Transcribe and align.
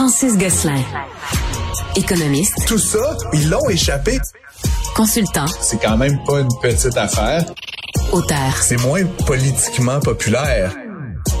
Francis 0.00 0.38
Gosselin. 0.38 0.82
Économiste. 1.94 2.66
Tout 2.66 2.78
ça, 2.78 3.18
ils 3.34 3.50
l'ont 3.50 3.68
échappé. 3.68 4.18
Consultant. 4.96 5.44
C'est 5.60 5.78
quand 5.78 5.98
même 5.98 6.18
pas 6.24 6.40
une 6.40 6.48
petite 6.62 6.96
affaire. 6.96 7.44
Auteur. 8.10 8.56
C'est 8.62 8.80
moins 8.80 9.04
politiquement 9.26 10.00
populaire. 10.00 10.74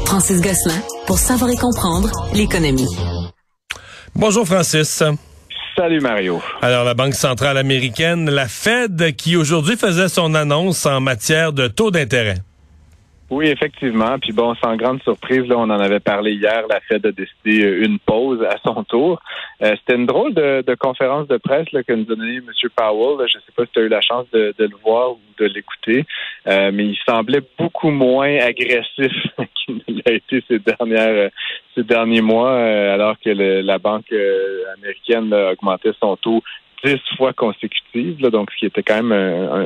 Francis 0.04 0.42
Gosselin, 0.42 0.78
pour 1.06 1.16
savoir 1.16 1.50
et 1.50 1.56
comprendre 1.56 2.10
l'économie. 2.34 2.94
Bonjour 4.14 4.46
Francis. 4.46 5.02
Salut 5.74 6.00
Mario. 6.00 6.42
Alors 6.60 6.84
la 6.84 6.92
Banque 6.92 7.14
centrale 7.14 7.56
américaine, 7.56 8.28
la 8.28 8.46
Fed, 8.46 9.16
qui 9.16 9.36
aujourd'hui 9.36 9.78
faisait 9.78 10.10
son 10.10 10.34
annonce 10.34 10.84
en 10.84 11.00
matière 11.00 11.54
de 11.54 11.66
taux 11.66 11.90
d'intérêt. 11.90 12.36
Oui, 13.30 13.46
effectivement. 13.46 14.18
Puis 14.18 14.32
bon, 14.32 14.56
sans 14.56 14.74
grande 14.76 15.00
surprise, 15.02 15.46
là, 15.46 15.56
on 15.56 15.62
en 15.62 15.70
avait 15.70 16.00
parlé 16.00 16.32
hier, 16.32 16.64
la 16.68 16.80
Fed 16.80 17.06
a 17.06 17.12
décidé 17.12 17.64
euh, 17.64 17.84
une 17.84 18.00
pause 18.00 18.42
à 18.42 18.56
son 18.64 18.82
tour. 18.82 19.22
Euh, 19.62 19.76
C'était 19.78 19.94
une 19.94 20.06
drôle 20.06 20.34
de, 20.34 20.64
de, 20.66 20.74
conférence 20.74 21.28
de 21.28 21.36
presse 21.36 21.70
là, 21.70 21.84
que 21.84 21.92
nous 21.92 22.10
a 22.10 22.16
donné 22.16 22.38
M. 22.38 22.44
Powell. 22.74 23.28
Je 23.28 23.38
ne 23.38 23.42
sais 23.42 23.52
pas 23.56 23.64
si 23.66 23.72
tu 23.72 23.78
as 23.78 23.82
eu 23.82 23.88
la 23.88 24.00
chance 24.00 24.26
de, 24.32 24.52
de 24.58 24.64
le 24.64 24.76
voir 24.82 25.12
ou 25.12 25.18
de 25.38 25.46
l'écouter, 25.46 26.04
euh, 26.48 26.70
mais 26.72 26.86
il 26.86 26.98
semblait 27.08 27.42
beaucoup 27.56 27.90
moins 27.90 28.36
agressif 28.38 29.12
qu'il 29.54 30.02
l'a 30.04 30.12
été 30.12 30.42
ces 30.48 30.58
dernières 30.58 31.08
euh, 31.08 31.28
ces 31.76 31.84
derniers 31.84 32.20
mois, 32.20 32.50
euh, 32.50 32.94
alors 32.94 33.14
que 33.24 33.30
le, 33.30 33.60
la 33.60 33.78
Banque 33.78 34.12
américaine 34.76 35.32
a 35.32 35.52
augmenté 35.52 35.90
son 36.00 36.16
taux 36.16 36.42
dix 36.84 37.00
fois 37.16 37.32
consécutives, 37.32 38.18
donc 38.30 38.50
ce 38.52 38.56
qui 38.58 38.66
était 38.66 38.82
quand 38.82 39.02
même 39.02 39.12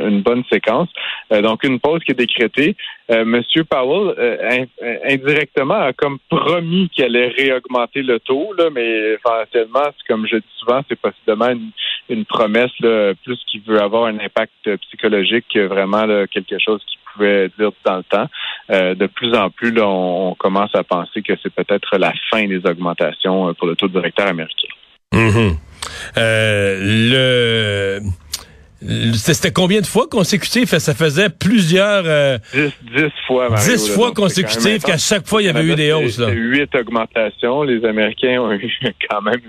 une 0.06 0.22
bonne 0.22 0.44
séquence. 0.50 0.88
Euh, 1.32 1.42
donc 1.42 1.64
une 1.64 1.80
pause 1.80 2.02
qui 2.04 2.12
est 2.12 2.18
décrétée. 2.18 2.76
Euh, 3.10 3.24
Monsieur 3.24 3.64
Powell 3.64 4.14
euh, 4.18 4.64
indirectement 5.08 5.74
a 5.74 5.92
comme 5.92 6.18
promis 6.28 6.88
qu'il 6.90 7.04
allait 7.04 7.28
réaugmenter 7.28 8.02
le 8.02 8.20
taux, 8.20 8.52
là, 8.56 8.70
mais 8.70 9.16
essentiellement, 9.16 9.90
comme 10.08 10.26
je 10.26 10.36
dis 10.36 10.54
souvent, 10.58 10.82
c'est 10.88 10.98
possiblement 10.98 11.50
une, 11.50 11.70
une 12.08 12.24
promesse 12.24 12.72
là, 12.80 13.12
plus 13.24 13.38
qui 13.46 13.58
veut 13.66 13.80
avoir 13.80 14.06
un 14.06 14.18
impact 14.18 14.76
psychologique 14.82 15.46
que 15.52 15.66
vraiment 15.66 16.06
là, 16.06 16.26
quelque 16.26 16.58
chose 16.58 16.82
qui 16.86 16.98
pouvait 17.12 17.48
dire 17.58 17.70
dans 17.84 17.96
le 17.98 18.04
temps. 18.04 18.28
de 18.70 19.06
plus 19.06 19.34
en 19.34 19.50
plus, 19.50 19.72
là, 19.72 19.86
on, 19.86 20.34
commence 20.34 20.74
à 20.74 20.82
penser 20.82 21.22
que 21.22 21.32
c'est 21.42 21.54
peut-être 21.54 21.96
la 21.96 22.12
fin 22.30 22.46
des 22.46 22.60
augmentations 22.66 23.54
pour 23.54 23.68
le 23.68 23.76
taux 23.76 23.88
directeur 23.88 24.28
américain. 24.28 24.68
Mm-hmm. 25.12 25.52
Euh, 25.52 25.52
le 26.16 28.00
c'était 29.14 29.52
combien 29.52 29.80
de 29.80 29.86
fois 29.86 30.06
consécutif? 30.08 30.76
Ça 30.76 30.94
faisait 30.94 31.28
plusieurs... 31.30 32.04
Euh, 32.06 32.38
dix, 32.52 33.10
fois, 33.26 33.48
Mario, 33.48 33.72
Dix 33.72 33.88
fois 33.90 34.12
consécutif 34.12 34.84
qu'à 34.84 34.98
chaque 34.98 35.26
fois, 35.26 35.42
il 35.42 35.46
y 35.46 35.48
avait 35.48 35.64
eu 35.64 35.74
des 35.74 35.92
hausses. 35.92 36.18
Là. 36.18 36.30
Huit 36.30 36.74
augmentations. 36.74 37.62
Les 37.62 37.84
Américains 37.84 38.40
ont 38.40 38.52
eu 38.52 38.70
quand 39.08 39.22
même 39.22 39.40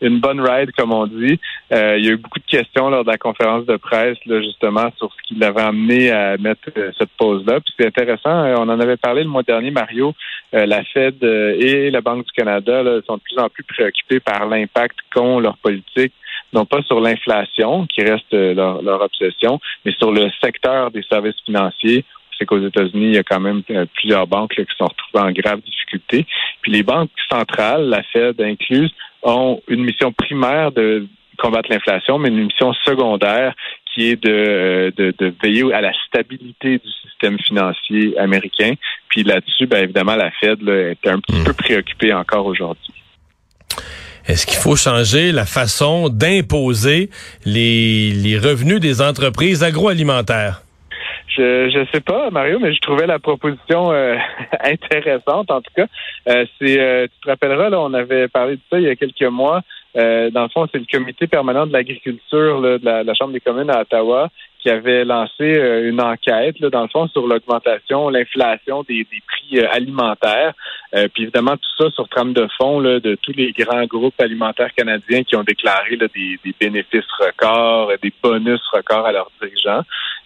une, 0.00 0.18
bonne 0.18 0.40
ride, 0.40 0.72
comme 0.76 0.92
on 0.92 1.06
dit. 1.06 1.38
Euh, 1.72 1.96
il 1.98 2.04
y 2.04 2.08
a 2.08 2.12
eu 2.12 2.16
beaucoup 2.16 2.40
de 2.40 2.46
questions 2.46 2.90
lors 2.90 3.04
de 3.04 3.10
la 3.10 3.18
conférence 3.18 3.64
de 3.66 3.76
presse, 3.76 4.18
là, 4.26 4.40
justement, 4.40 4.90
sur 4.98 5.10
ce 5.12 5.28
qui 5.28 5.38
l'avait 5.38 5.62
amené 5.62 6.10
à 6.10 6.36
mettre 6.36 6.70
cette 6.98 7.10
pause-là. 7.18 7.60
Puis 7.60 7.74
c'est 7.78 7.86
intéressant, 7.86 8.44
on 8.58 8.68
en 8.68 8.80
avait 8.80 8.96
parlé 8.96 9.22
le 9.22 9.28
mois 9.28 9.42
dernier, 9.42 9.70
Mario. 9.70 10.14
la 10.52 10.82
Fed 10.84 11.22
et 11.22 11.90
la 11.90 12.00
Banque 12.00 12.26
du 12.26 12.32
Canada 12.32 12.82
là, 12.82 13.00
sont 13.06 13.16
de 13.16 13.22
plus 13.22 13.38
en 13.38 13.48
plus 13.48 13.62
préoccupés 13.62 14.20
par 14.20 14.46
l'impact 14.46 14.96
qu'ont 15.14 15.38
leurs 15.38 15.58
politiques 15.58 16.14
non 16.52 16.64
pas 16.64 16.82
sur 16.82 17.00
l'inflation, 17.00 17.86
qui 17.86 18.02
reste 18.02 18.32
euh, 18.34 18.54
leur, 18.54 19.02
obsession, 19.02 19.60
mais 19.84 19.92
sur 19.92 20.12
le 20.12 20.30
secteur 20.42 20.90
des 20.90 21.02
services 21.10 21.40
financiers. 21.44 22.04
C'est 22.38 22.46
qu'aux 22.46 22.66
États-Unis, 22.66 23.06
il 23.06 23.14
y 23.14 23.18
a 23.18 23.22
quand 23.22 23.40
même 23.40 23.62
euh, 23.70 23.84
plusieurs 23.94 24.26
banques 24.26 24.54
qui 24.54 24.76
sont 24.78 24.86
retrouvées 24.86 25.28
en 25.28 25.32
grave 25.32 25.60
difficulté. 25.60 26.26
Puis 26.62 26.72
les 26.72 26.82
banques 26.82 27.10
centrales, 27.28 27.88
la 27.88 28.02
Fed 28.02 28.40
incluse, 28.40 28.90
ont 29.22 29.60
une 29.68 29.84
mission 29.84 30.12
primaire 30.12 30.72
de 30.72 31.06
combattre 31.36 31.70
l'inflation, 31.70 32.18
mais 32.18 32.28
une 32.28 32.44
mission 32.44 32.72
secondaire 32.72 33.54
qui 33.92 34.10
est 34.10 34.22
de, 34.22 34.30
euh, 34.30 34.90
de, 34.96 35.12
de, 35.18 35.34
veiller 35.42 35.72
à 35.72 35.80
la 35.80 35.92
stabilité 36.06 36.78
du 36.78 36.90
système 37.02 37.38
financier 37.38 38.16
américain. 38.18 38.74
Puis 39.08 39.22
là-dessus, 39.22 39.66
bien 39.66 39.80
évidemment, 39.80 40.16
la 40.16 40.30
Fed 40.30 40.62
là, 40.62 40.90
est 40.90 41.06
un 41.06 41.18
petit 41.20 41.40
hmm. 41.40 41.44
peu 41.44 41.52
préoccupée 41.52 42.12
encore 42.12 42.46
aujourd'hui. 42.46 42.92
Est-ce 44.26 44.46
qu'il 44.46 44.58
faut 44.58 44.76
changer 44.76 45.32
la 45.32 45.46
façon 45.46 46.08
d'imposer 46.08 47.10
les, 47.44 48.12
les 48.12 48.38
revenus 48.38 48.80
des 48.80 49.00
entreprises 49.02 49.62
agroalimentaires? 49.62 50.62
Je 51.36 51.70
je 51.70 51.86
sais 51.92 52.00
pas, 52.00 52.30
Mario, 52.30 52.58
mais 52.58 52.74
je 52.74 52.80
trouvais 52.80 53.06
la 53.06 53.18
proposition 53.18 53.92
euh, 53.92 54.16
intéressante. 54.64 55.50
En 55.50 55.60
tout 55.60 55.72
cas, 55.76 55.86
euh, 56.28 56.44
c'est 56.58 56.78
euh, 56.78 57.06
tu 57.06 57.20
te 57.22 57.30
rappelleras 57.30 57.70
là, 57.70 57.80
on 57.80 57.94
avait 57.94 58.28
parlé 58.28 58.56
de 58.56 58.60
ça 58.68 58.78
il 58.78 58.84
y 58.84 58.88
a 58.88 58.96
quelques 58.96 59.22
mois. 59.22 59.62
Dans 59.94 60.42
le 60.42 60.48
fond, 60.48 60.66
c'est 60.70 60.78
le 60.78 60.86
comité 60.90 61.26
permanent 61.26 61.66
de 61.66 61.72
l'agriculture 61.72 62.60
de, 62.60 62.80
la, 62.82 63.14
Chambre 63.14 63.32
des 63.32 63.40
communes 63.40 63.70
à 63.70 63.80
Ottawa 63.80 64.28
qui 64.60 64.68
avait 64.68 65.04
lancé 65.04 65.58
une 65.84 66.00
enquête, 66.00 66.60
là, 66.60 66.68
dans 66.68 66.82
le 66.82 66.88
fond, 66.88 67.08
sur 67.08 67.26
l'augmentation, 67.26 68.10
l'inflation 68.10 68.82
des, 68.82 69.06
des, 69.10 69.22
prix 69.26 69.60
alimentaires. 69.60 70.52
Euh, 70.94 71.06
puis 71.12 71.24
évidemment, 71.24 71.56
tout 71.56 71.84
ça 71.84 71.90
sur 71.92 72.08
trame 72.08 72.32
de 72.32 72.48
fond 72.58 72.80
là, 72.80 72.98
de 72.98 73.16
tous 73.22 73.32
les 73.32 73.52
grands 73.52 73.84
groupes 73.86 74.20
alimentaires 74.20 74.74
canadiens 74.74 75.22
qui 75.22 75.36
ont 75.36 75.44
déclaré 75.44 75.96
là, 75.96 76.08
des, 76.14 76.38
des, 76.44 76.54
bénéfices 76.58 77.10
records, 77.18 77.92
des 78.02 78.12
bonus 78.22 78.60
records 78.72 79.06
à 79.06 79.12
leurs 79.12 79.30
dirigeants. 79.40 79.82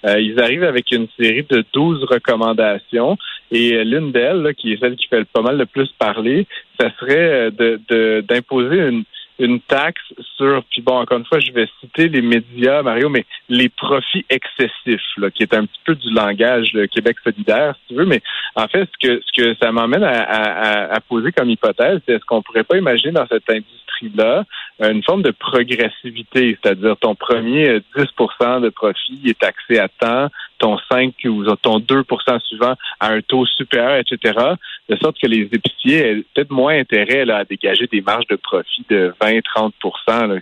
Euh, 0.07 0.21
ils 0.21 0.41
arrivent 0.41 0.65
avec 0.65 0.91
une 0.91 1.07
série 1.19 1.45
de 1.45 1.65
12 1.73 2.05
recommandations 2.05 3.19
et 3.51 3.75
euh, 3.75 3.85
l'une 3.85 4.11
d'elles, 4.11 4.55
qui 4.57 4.73
est 4.73 4.81
celle 4.81 4.97
qui 4.97 5.07
fait 5.07 5.25
pas 5.27 5.43
mal 5.43 5.59
le 5.59 5.67
plus 5.67 5.91
parler, 5.99 6.47
ça 6.81 6.91
serait 6.99 7.51
de 7.51 8.21
d'imposer 8.27 8.79
une 8.89 9.05
une 9.39 9.61
taxe 9.61 10.03
sur, 10.37 10.63
puis 10.71 10.83
bon, 10.83 10.99
encore 10.99 11.19
une 11.19 11.25
fois, 11.25 11.41
je 11.41 11.53
vais 11.53 11.69
citer 11.81 12.09
les 12.09 12.23
médias, 12.23 12.83
Mario, 12.83 13.09
mais 13.09 13.25
les 13.49 13.69
profits 13.69 14.25
excessifs, 14.31 15.01
là, 15.17 15.31
qui 15.31 15.43
est 15.43 15.55
un 15.55 15.67
petit 15.67 15.81
peu 15.85 15.95
du 15.95 16.13
langage 16.13 16.73
le 16.73 16.87
Québec 16.87 17.17
solidaire, 17.25 17.75
si 17.81 17.89
tu 17.89 17.95
veux, 17.95 18.07
mais 18.07 18.23
en 18.55 18.69
fait, 18.69 18.89
ce 18.93 19.09
que, 19.09 19.21
ce 19.21 19.43
que 19.43 19.57
ça 19.61 19.73
m'emmène 19.73 20.05
à, 20.05 20.23
à, 20.23 20.95
à, 20.95 21.01
poser 21.01 21.33
comme 21.33 21.51
hypothèse, 21.51 22.01
c'est 22.07 22.15
est-ce 22.15 22.25
qu'on 22.25 22.43
pourrait 22.43 22.65
pas 22.65 22.79
imaginer 22.79 23.13
dans 23.13 23.27
cette 23.27 23.49
industrie-là 23.51 24.45
une 24.81 25.03
forme 25.03 25.23
de 25.23 25.31
progressivité, 25.31 26.59
c'est-à-dire 26.61 26.97
ton 26.97 27.15
premier 27.15 27.79
10% 27.97 28.09
euh, 28.41 28.61
de 28.61 28.69
profit 28.69 29.21
est 29.25 29.39
taxé 29.39 29.79
à 29.79 29.89
temps, 29.89 30.29
ton 30.59 30.79
5 30.91 31.15
ou 31.27 31.45
ton 31.57 31.79
2% 31.79 32.41
suivant 32.41 32.75
à 33.01 33.13
un 33.13 33.21
taux 33.21 33.47
supérieur, 33.47 33.97
etc., 33.97 34.55
de 34.89 34.97
sorte 34.97 35.19
que 35.19 35.27
les 35.27 35.49
épiciers 35.51 35.97
aient 35.97 36.25
peut-être 36.35 36.51
moins 36.51 36.79
intérêt 36.79 37.25
là, 37.25 37.39
à 37.39 37.45
dégager 37.45 37.87
des 37.87 38.03
marges 38.03 38.27
de 38.27 38.37
profit 38.37 38.85
de 38.91 39.15
20-30 39.21 39.73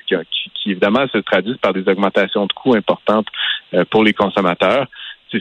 qui, 0.06 0.16
qui, 0.54 0.70
évidemment 0.70 1.06
se 1.12 1.18
traduisent 1.18 1.58
par 1.58 1.72
des 1.72 1.88
augmentations 1.88 2.46
de 2.46 2.52
coûts 2.52 2.74
importantes 2.74 3.28
euh, 3.74 3.84
pour 3.90 4.02
les 4.02 4.12
consommateurs. 4.12 4.86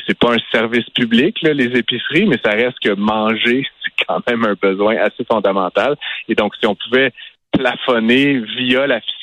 C'est 0.08 0.18
pas 0.18 0.34
un 0.36 0.40
service 0.54 0.90
public, 0.92 1.42
là, 1.42 1.54
les 1.54 1.78
épiceries, 1.78 2.26
mais 2.26 2.38
ça 2.44 2.52
reste 2.52 2.80
que 2.80 2.94
manger, 2.94 3.68
c'est 3.84 4.06
quand 4.08 4.26
même 4.26 4.46
un 4.46 4.56
besoin 4.62 4.96
assez 4.98 5.26
fondamental. 5.26 5.98
Et 6.30 6.36
donc, 6.36 6.56
si 6.56 6.66
on 6.66 6.76
pouvait 6.76 7.12
plafonner 7.52 8.42
via 8.58 8.88
la 8.88 9.02
fiscalité 9.02 9.22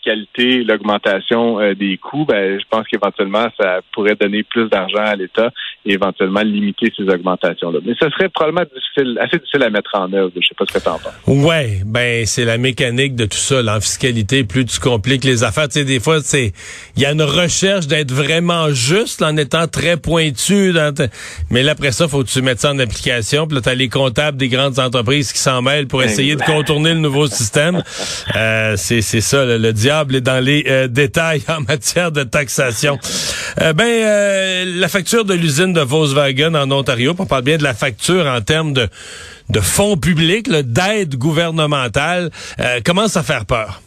l'augmentation 0.65 1.61
euh, 1.61 1.75
des 1.75 1.99
coûts, 1.99 2.25
ben, 2.25 2.59
je 2.59 2.65
pense 2.71 2.87
qu'éventuellement, 2.89 3.47
ça 3.61 3.81
pourrait 3.93 4.15
donner 4.15 4.43
plus 4.43 4.69
d'argent 4.69 5.05
à 5.05 5.16
l'État 5.16 5.50
et 5.84 5.94
éventuellement 5.94 6.41
limiter 6.41 6.93
ces 6.97 7.05
augmentations-là. 7.05 7.81
Mais 7.84 7.94
ce 8.00 8.09
serait 8.11 8.28
probablement 8.28 8.67
difficile, 8.75 9.19
assez 9.21 9.38
difficile 9.38 9.62
à 9.62 9.71
mettre 9.71 9.91
en 9.94 10.12
œuvre. 10.12 10.31
Je 10.37 10.47
sais 10.47 10.55
pas 10.55 10.65
ce 10.67 10.78
que 10.78 10.83
tu 10.83 10.88
en 10.88 10.99
penses. 10.99 11.15
Ouais, 11.27 11.81
ben 11.84 12.27
c'est 12.27 12.44
la 12.44 12.59
mécanique 12.59 13.17
de 13.17 13.25
tout 13.25 13.37
ça. 13.37 13.61
En 13.69 13.81
fiscalité, 13.81 14.44
plus 14.44 14.65
tu 14.65 14.81
compliques 14.81 15.25
les 15.25 15.44
affaires, 15.44 15.69
tu 15.69 15.81
sais, 15.81 15.84
des 15.84 16.00
fois, 16.00 16.21
c'est 16.21 16.53
il 16.97 17.03
y 17.03 17.06
a 17.06 17.12
une 17.12 17.22
recherche 17.22 17.87
d'être 17.87 18.12
vraiment 18.12 18.71
juste 18.71 19.22
en 19.22 19.37
étant 19.37 19.67
très 19.67 19.97
pointu. 19.97 20.72
Mais 21.50 21.62
là, 21.62 21.72
après 21.72 21.93
ça, 21.93 22.09
faut 22.09 22.22
que 22.22 22.28
tu 22.28 22.43
mettes 22.43 22.61
ça 22.61 22.72
en 22.72 22.78
application. 22.78 23.47
Puis 23.47 23.56
là, 23.56 23.62
tu 23.62 23.69
as 23.69 23.75
les 23.75 23.88
comptables 23.88 24.37
des 24.37 24.49
grandes 24.49 24.78
entreprises 24.78 25.33
qui 25.33 25.38
s'en 25.38 25.62
mêlent 25.62 25.87
pour 25.87 26.03
essayer 26.03 26.37
de 26.37 26.43
contourner 26.43 26.94
le 26.94 27.00
nouveau 27.00 27.27
système. 27.27 27.83
Euh, 28.37 28.77
c'est 28.77 29.03
ça, 29.03 29.44
le, 29.44 29.73
diable 29.73 30.17
est 30.17 30.20
dans 30.20 30.43
les 30.43 30.65
euh, 30.69 30.88
détails 30.88 31.43
en 31.49 31.61
matière 31.61 32.12
de 32.12 32.23
taxation. 32.23 32.99
Euh, 33.61 33.73
ben, 33.73 34.79
la 34.79 34.88
facture 34.88 35.25
de 35.25 35.35
l'usine 35.35 35.73
de 35.73 35.81
Volkswagen 35.81 36.55
en 36.55 36.70
Ontario, 36.70 37.15
on 37.19 37.26
parle 37.26 37.43
bien 37.43 37.59
de 37.59 37.62
la 37.62 37.75
facture 37.75 38.26
en 38.26 38.41
termes 38.41 38.73
de, 38.73 38.88
de 39.50 39.61
fonds 39.61 39.97
publics, 39.97 40.50
d'aide 40.50 41.17
gouvernementale, 41.17 42.31
commence 42.85 43.17
à 43.17 43.23
faire 43.23 43.44
peur. 43.47 43.81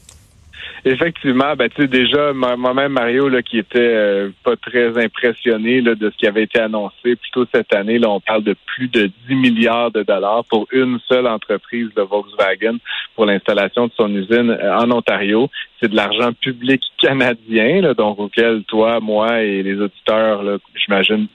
Effectivement, 0.84 1.56
ben 1.56 1.70
déjà 1.78 2.34
moi-même 2.34 2.94
Mario 2.94 3.30
là 3.30 3.44
qui 3.44 3.60
était 3.60 3.80
euh, 3.80 4.30
pas 4.44 4.56
très 4.56 4.98
impressionné 4.98 5.82
de 5.82 6.10
ce 6.10 6.18
qui 6.18 6.26
avait 6.26 6.44
été 6.44 6.60
annoncé 6.60 7.16
plutôt 7.16 7.46
cette 7.54 7.72
année 7.76 8.00
là 8.00 8.10
on 8.10 8.20
parle 8.20 8.44
de 8.44 8.56
plus 8.66 8.88
de 8.88 9.12
10 9.28 9.36
milliards 9.36 9.92
de 9.92 10.02
dollars 10.02 10.44
pour 10.46 10.68
une 10.72 11.00
seule 11.08 11.28
entreprise 11.28 11.90
de 11.96 12.02
Volkswagen 12.02 12.78
pour 13.16 13.28
l'installation 13.28 13.88
de 13.88 13.92
son 13.96 14.10
usine 14.16 14.50
euh, 14.50 14.76
en 14.76 14.90
Ontario. 14.90 15.50
C'est 15.80 15.90
de 15.90 15.96
l'argent 15.96 16.32
public 16.34 16.82
canadien 16.98 17.82
là, 17.82 17.94
donc 17.94 18.18
auquel 18.18 18.64
toi, 18.64 19.00
moi 19.00 19.44
et 19.44 19.62
les 19.62 19.80
auditeurs 19.80 20.44
j'imagine 20.74 21.28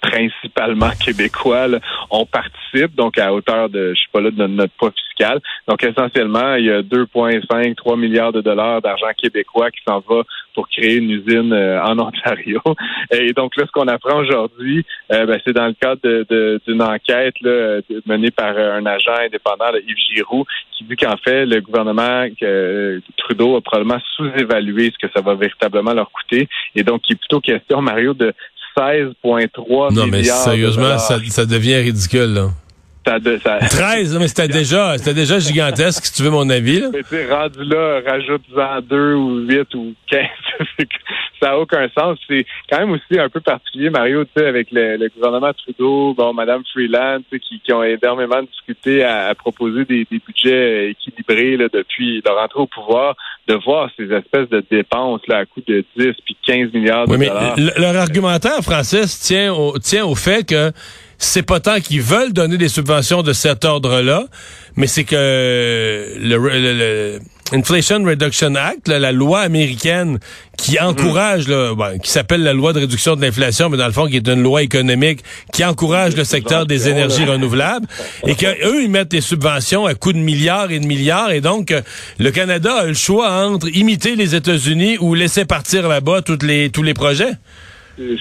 principalement 0.00 0.90
québécois, 1.04 1.66
on 2.10 2.26
participe, 2.26 2.94
donc 2.94 3.18
à 3.18 3.32
hauteur 3.32 3.68
de, 3.68 3.94
je 3.94 4.00
sais 4.00 4.08
pas 4.12 4.20
là, 4.20 4.30
de 4.30 4.46
notre 4.46 4.72
poids 4.74 4.92
fiscal. 4.92 5.40
Donc 5.68 5.82
essentiellement, 5.82 6.54
il 6.54 6.66
y 6.66 6.70
a 6.70 6.82
2,5, 6.82 7.74
3 7.74 7.96
milliards 7.96 8.32
de 8.32 8.40
dollars 8.40 8.82
d'argent 8.82 9.10
québécois 9.16 9.70
qui 9.70 9.80
s'en 9.86 10.00
va 10.00 10.22
pour 10.54 10.68
créer 10.68 10.96
une 10.96 11.10
usine 11.10 11.52
euh, 11.52 11.82
en 11.82 11.98
Ontario. 11.98 12.60
Et 13.10 13.32
donc 13.32 13.56
là, 13.56 13.64
ce 13.66 13.72
qu'on 13.72 13.88
apprend 13.88 14.18
aujourd'hui, 14.18 14.84
euh, 15.12 15.26
ben, 15.26 15.38
c'est 15.44 15.52
dans 15.52 15.66
le 15.66 15.74
cadre 15.74 16.00
d'une 16.66 16.82
enquête 16.82 17.34
là, 17.42 17.80
menée 18.06 18.30
par 18.30 18.56
un 18.56 18.84
agent 18.86 19.14
indépendant, 19.22 19.66
Yves 19.86 19.96
Giroux, 20.14 20.44
qui 20.72 20.84
dit 20.84 20.96
qu'en 20.96 21.16
fait, 21.18 21.46
le 21.46 21.60
gouvernement 21.60 22.26
Trudeau 23.16 23.56
a 23.56 23.60
probablement 23.60 24.00
sous-évalué 24.16 24.92
ce 24.92 25.06
que 25.06 25.12
ça 25.12 25.20
va 25.20 25.34
véritablement 25.34 25.92
leur 25.92 26.10
coûter. 26.10 26.48
Et 26.74 26.82
donc, 26.82 27.02
il 27.08 27.14
est 27.14 27.16
plutôt 27.16 27.40
question, 27.40 27.82
Mario, 27.82 28.14
de 28.14 28.32
16,3 28.76 29.90
milliards. 29.90 29.92
Non, 29.92 30.06
mais 30.06 30.22
sérieusement, 30.24 30.98
ça, 30.98 31.18
ça 31.28 31.46
devient 31.46 31.76
ridicule, 31.76 32.34
là. 32.34 32.50
Ça, 33.06 33.20
13, 33.20 34.18
mais 34.18 34.26
c'était 34.26 34.48
déjà, 34.48 34.98
c'était 34.98 35.14
déjà 35.14 35.38
gigantesque, 35.38 36.06
si 36.06 36.12
tu 36.12 36.22
veux 36.24 36.30
mon 36.30 36.50
avis. 36.50 36.80
Là. 36.80 36.88
Mais 36.92 37.26
rendu 37.32 37.62
là, 37.62 38.00
rajoute-en 38.04 38.80
2 38.82 39.14
ou 39.14 39.46
8 39.46 39.74
ou 39.76 39.94
15. 40.10 40.22
ça 41.40 41.50
n'a 41.50 41.58
aucun 41.58 41.88
sens. 41.96 42.18
C'est 42.28 42.44
quand 42.68 42.80
même 42.80 42.90
aussi 42.90 43.18
un 43.18 43.28
peu 43.28 43.40
particulier, 43.40 43.90
Mario, 43.90 44.24
tu 44.24 44.30
sais, 44.36 44.46
avec 44.46 44.68
le, 44.72 45.08
gouvernement 45.14 45.52
Trudeau, 45.52 46.14
bon, 46.14 46.34
Madame 46.34 46.62
Freeland, 46.72 47.20
qui, 47.30 47.60
qui 47.60 47.72
ont 47.72 47.84
énormément 47.84 48.42
discuté 48.42 49.04
à, 49.04 49.32
proposer 49.36 49.84
des, 49.84 50.06
budgets 50.10 50.90
équilibrés 50.90 51.56
là, 51.56 51.68
depuis 51.72 52.22
leur 52.24 52.42
entrée 52.42 52.60
au 52.60 52.66
pouvoir, 52.66 53.14
de 53.46 53.54
voir 53.54 53.88
ces 53.96 54.12
espèces 54.12 54.48
de 54.48 54.64
dépenses 54.68 55.20
là, 55.28 55.38
à 55.38 55.46
coût 55.46 55.62
de 55.66 55.84
10 55.96 56.12
puis 56.24 56.36
15 56.44 56.72
milliards 56.72 57.06
de 57.06 57.12
oui, 57.12 57.18
mais 57.18 57.28
Leur 57.78 57.96
argumentaire, 57.96 58.62
Francis, 58.62 59.20
tient 59.20 59.52
au, 59.52 59.78
tient 59.78 60.04
au 60.04 60.14
fait 60.14 60.44
que 60.44 60.72
c'est 61.18 61.42
pas 61.42 61.60
tant 61.60 61.80
qu'ils 61.80 62.02
veulent 62.02 62.32
donner 62.32 62.58
des 62.58 62.68
subventions 62.68 63.22
de 63.22 63.32
cet 63.32 63.64
ordre-là, 63.64 64.26
mais 64.76 64.86
c'est 64.86 65.04
que 65.04 66.14
le, 66.20 67.18
Inflation 67.52 68.02
Reduction 68.02 68.56
Act, 68.56 68.88
la 68.88 69.12
loi 69.12 69.40
américaine 69.40 70.18
qui 70.58 70.72
mhm. 70.80 70.88
encourage, 70.88 71.44
qui 72.02 72.10
s'appelle 72.10 72.42
la 72.42 72.52
loi 72.52 72.72
de 72.72 72.80
réduction 72.80 73.14
de 73.14 73.22
l'inflation, 73.22 73.68
mais 73.70 73.76
dans 73.76 73.86
le 73.86 73.92
fond 73.92 74.06
qui 74.06 74.16
est 74.16 74.28
une 74.28 74.42
loi 74.42 74.62
économique 74.62 75.20
qui 75.52 75.64
encourage 75.64 76.16
le 76.16 76.24
secteur 76.24 76.66
des 76.66 76.88
énergies 76.88 77.24
renouvelables, 77.24 77.86
et 78.26 78.34
qu'eux, 78.34 78.82
ils 78.82 78.90
mettent 78.90 79.12
des 79.12 79.20
subventions 79.20 79.86
à 79.86 79.94
coût 79.94 80.12
de 80.12 80.18
milliards 80.18 80.72
et 80.72 80.80
de 80.80 80.86
milliards, 80.86 81.30
et 81.30 81.40
donc 81.40 81.70
euh, 81.70 81.82
le 82.18 82.30
Canada 82.32 82.74
a 82.80 82.86
le 82.86 82.94
choix 82.94 83.30
entre 83.46 83.68
imiter 83.68 84.16
les 84.16 84.34
États-Unis 84.34 84.98
ou 84.98 85.14
laisser 85.14 85.44
partir 85.44 85.86
là-bas 85.88 86.22
toutes 86.22 86.42
les, 86.42 86.70
tous 86.70 86.82
les 86.82 86.94
projets. 86.94 87.32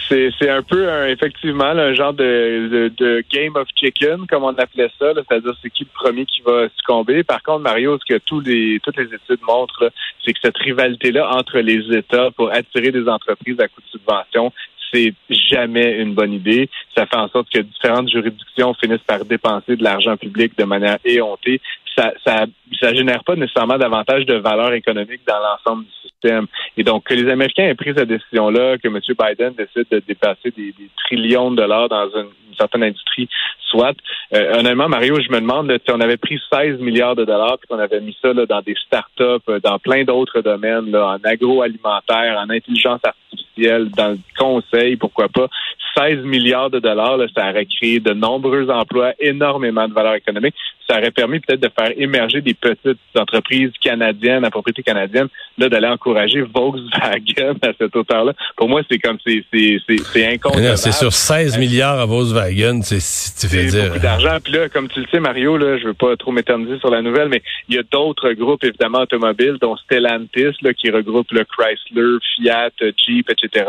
C'est 0.07 0.49
un 0.49 0.63
peu 0.63 1.09
effectivement 1.09 1.65
un 1.65 1.93
genre 1.93 2.13
de, 2.13 2.89
de, 2.97 3.23
game 3.29 3.55
of 3.55 3.67
chicken, 3.75 4.25
comme 4.27 4.43
on 4.43 4.55
appelait 4.55 4.89
ça, 4.97 5.13
c'est-à-dire 5.13 5.53
c'est 5.61 5.69
qui 5.69 5.83
le 5.83 5.89
premier 5.93 6.25
qui 6.25 6.41
va 6.41 6.69
succomber. 6.77 7.23
Par 7.23 7.43
contre, 7.43 7.59
Mario, 7.59 7.97
ce 7.99 8.13
que 8.13 8.19
tous 8.19 8.39
les 8.39 8.79
toutes 8.81 8.95
les 8.95 9.13
études 9.13 9.41
montrent, 9.45 9.91
c'est 10.23 10.31
que 10.31 10.39
cette 10.41 10.57
rivalité-là 10.57 11.29
entre 11.35 11.59
les 11.59 11.93
États 11.93 12.31
pour 12.31 12.53
attirer 12.53 12.91
des 12.91 13.07
entreprises 13.09 13.59
à 13.59 13.67
coup 13.67 13.81
de 13.81 13.99
subvention, 13.99 14.53
c'est 14.93 15.13
jamais 15.29 15.99
une 15.99 16.13
bonne 16.13 16.33
idée. 16.33 16.69
Ça 16.95 17.05
fait 17.05 17.17
en 17.17 17.27
sorte 17.27 17.49
que 17.49 17.59
différentes 17.59 18.09
juridictions 18.09 18.73
finissent 18.75 19.03
par 19.05 19.25
dépenser 19.25 19.75
de 19.75 19.83
l'argent 19.83 20.15
public 20.15 20.57
de 20.57 20.63
manière 20.63 20.97
éhontée. 21.03 21.59
Ça, 21.95 22.13
ça, 22.25 22.45
ça 22.81 22.93
génère 22.93 23.23
pas 23.23 23.35
nécessairement 23.35 23.77
davantage 23.77 24.25
de 24.25 24.35
valeur 24.35 24.73
économique 24.73 25.21
dans 25.27 25.39
l'ensemble 25.39 25.85
du 25.85 25.91
système. 26.01 26.47
Et 26.77 26.83
donc, 26.83 27.05
que 27.05 27.13
les 27.13 27.31
Américains 27.31 27.63
aient 27.63 27.75
pris 27.75 27.93
cette 27.95 28.07
décision-là, 28.07 28.77
que 28.77 28.87
M. 28.87 28.99
Biden 28.99 29.53
décide 29.53 29.87
de 29.89 30.01
dépasser 30.05 30.51
des, 30.51 30.73
trillions 31.05 31.51
de 31.51 31.57
dollars 31.57 31.89
dans 31.89 32.09
une, 32.15 32.29
certaine 32.57 32.83
industrie, 32.83 33.27
soit. 33.67 33.97
Euh, 34.33 34.59
honnêtement, 34.59 34.87
Mario, 34.87 35.19
je 35.19 35.29
me 35.29 35.41
demande, 35.41 35.69
si 35.85 35.91
on 35.91 35.99
avait 35.99 36.15
pris 36.15 36.39
16 36.49 36.79
milliards 36.79 37.17
de 37.17 37.25
dollars 37.25 37.57
puis 37.57 37.67
qu'on 37.67 37.79
avait 37.79 37.99
mis 37.99 38.15
ça 38.21 38.31
là, 38.31 38.45
dans 38.45 38.61
des 38.61 38.75
start-up, 38.85 39.43
euh, 39.49 39.59
dans 39.59 39.77
plein 39.77 40.05
d'autres 40.05 40.39
domaines, 40.39 40.89
là, 40.89 41.17
en 41.17 41.29
agroalimentaire, 41.29 42.37
en 42.39 42.49
intelligence 42.49 43.01
artificielle, 43.03 43.89
dans 43.89 44.11
le 44.11 44.19
conseil, 44.37 44.95
pourquoi 44.95 45.27
pas. 45.27 45.49
16 45.97 46.23
milliards 46.23 46.69
de 46.69 46.79
dollars, 46.79 47.19
ça 47.35 47.49
aurait 47.49 47.65
créé 47.65 47.99
de 47.99 48.13
nombreux 48.13 48.69
emplois, 48.69 49.13
énormément 49.19 49.87
de 49.87 49.93
valeur 49.93 50.15
économique. 50.15 50.55
Ça 50.89 50.97
aurait 50.97 51.11
permis 51.11 51.39
peut-être 51.39 51.61
de 51.61 51.69
faire 51.77 51.91
émerger 51.97 52.41
des 52.41 52.53
petites 52.53 52.99
entreprises 53.17 53.71
canadiennes, 53.81 54.45
à 54.45 54.51
propriété 54.51 54.83
canadienne, 54.83 55.27
là, 55.57 55.69
d'aller 55.69 55.87
encourager 55.87 56.41
Volkswagen 56.41 57.55
à 57.61 57.71
cette 57.77 57.95
hauteur-là. 57.95 58.33
Pour 58.55 58.69
moi, 58.69 58.81
c'est 58.89 58.99
comme, 58.99 59.17
c'est, 59.25 59.43
c'est, 59.51 59.77
c'est, 59.87 60.33
inconcevable. 60.33 60.77
C'est 60.77 60.91
sur 60.91 61.13
16 61.13 61.57
milliards 61.57 61.99
à 61.99 62.05
Volkswagen, 62.05 62.81
c'est, 62.81 63.01
si 63.01 63.35
tu 63.35 63.47
fais 63.47 63.65
dire. 63.65 63.87
beaucoup 63.87 63.99
d'argent. 63.99 64.37
Puis 64.43 64.53
là, 64.53 64.69
comme 64.69 64.87
tu 64.89 65.01
le 65.01 65.07
sais, 65.11 65.19
Mario, 65.19 65.57
là, 65.57 65.77
je 65.77 65.87
veux 65.87 65.93
pas 65.93 66.15
trop 66.17 66.31
m'éterniser 66.31 66.79
sur 66.79 66.89
la 66.89 67.01
nouvelle, 67.01 67.29
mais 67.29 67.41
il 67.69 67.75
y 67.75 67.79
a 67.79 67.83
d'autres 67.83 68.31
groupes, 68.33 68.63
évidemment, 68.63 68.99
automobiles, 68.99 69.57
dont 69.61 69.75
Stellantis, 69.77 70.55
là, 70.61 70.73
qui 70.73 70.89
regroupe 70.89 71.31
le 71.31 71.45
Chrysler, 71.45 72.17
Fiat, 72.35 72.71
Jeep, 72.97 73.29
etc., 73.29 73.65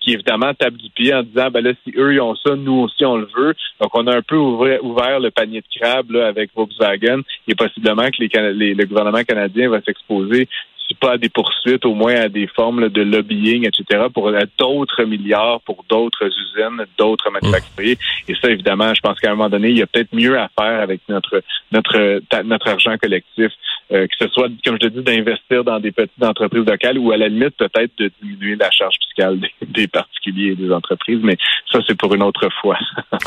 qui 0.00 0.12
évidemment 0.14 0.54
tapent 0.54 0.76
du 0.76 0.90
pied 0.90 1.14
en 1.14 1.22
disant, 1.22 1.50
ben 1.50 1.62
là, 1.62 1.72
si 1.84 1.92
eux, 1.96 2.14
ils 2.14 2.20
ont 2.20 2.34
ça, 2.36 2.56
nous 2.56 2.80
aussi, 2.80 3.04
on 3.04 3.16
le 3.16 3.28
veut. 3.36 3.54
Donc, 3.80 3.90
on 3.94 4.06
a 4.06 4.16
un 4.16 4.22
peu 4.22 4.36
ouvert, 4.36 5.20
le 5.20 5.30
panier 5.30 5.60
de 5.60 5.80
crabe, 5.80 6.10
là, 6.10 6.26
avec 6.26 6.50
Volkswagen. 6.60 7.22
Et 7.48 7.54
possiblement 7.54 8.08
que 8.10 8.22
les, 8.22 8.74
le 8.74 8.86
gouvernement 8.86 9.24
canadien 9.24 9.68
va 9.68 9.80
s'exposer 9.82 10.48
pas 10.94 11.12
à 11.12 11.18
des 11.18 11.28
poursuites, 11.28 11.84
au 11.84 11.94
moins 11.94 12.14
à 12.14 12.28
des 12.28 12.46
formes 12.46 12.88
de 12.88 13.02
lobbying, 13.02 13.66
etc., 13.66 14.06
pour 14.12 14.32
d'autres 14.58 15.04
milliards, 15.04 15.60
pour 15.62 15.84
d'autres 15.88 16.26
usines, 16.26 16.84
d'autres 16.98 17.30
manufacturiers. 17.30 17.98
Et 18.28 18.34
ça, 18.40 18.50
évidemment, 18.50 18.94
je 18.94 19.00
pense 19.00 19.18
qu'à 19.20 19.30
un 19.30 19.34
moment 19.34 19.48
donné, 19.48 19.70
il 19.70 19.78
y 19.78 19.82
a 19.82 19.86
peut-être 19.86 20.12
mieux 20.12 20.38
à 20.38 20.48
faire 20.58 20.80
avec 20.80 21.00
notre 21.08 21.42
notre 21.72 22.20
notre 22.42 22.68
argent 22.68 22.96
collectif, 22.98 23.52
euh, 23.92 24.06
que 24.06 24.16
ce 24.18 24.28
soit, 24.28 24.48
comme 24.64 24.78
je 24.80 24.88
te 24.88 24.88
dis, 24.88 25.02
d'investir 25.02 25.64
dans 25.64 25.80
des 25.80 25.92
petites 25.92 26.22
entreprises 26.22 26.64
locales 26.64 26.98
ou 26.98 27.12
à 27.12 27.16
la 27.16 27.28
limite 27.28 27.56
peut-être 27.56 27.92
de 27.98 28.10
diminuer 28.22 28.56
la 28.56 28.70
charge 28.70 28.96
fiscale 29.02 29.40
des, 29.66 29.88
particuliers 29.88 30.52
et 30.52 30.56
des 30.56 30.72
entreprises. 30.72 31.20
Mais 31.22 31.36
ça, 31.70 31.80
c'est 31.86 31.96
pour 31.96 32.14
une 32.14 32.22
autre 32.22 32.48
fois. 32.60 32.78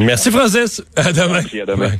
Merci, 0.00 0.30
Francis. 0.30 0.84
À 0.96 1.12
demain. 1.12 1.32
Merci, 1.32 1.60
à 1.60 1.66
demain. 1.66 1.90